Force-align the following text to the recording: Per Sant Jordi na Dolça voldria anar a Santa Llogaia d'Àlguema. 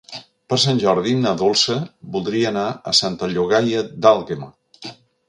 Per 0.51 0.57
Sant 0.61 0.79
Jordi 0.83 1.11
na 1.25 1.33
Dolça 1.41 1.75
voldria 2.15 2.47
anar 2.53 2.63
a 2.93 2.95
Santa 3.01 3.29
Llogaia 3.35 3.85
d'Àlguema. 4.07 4.49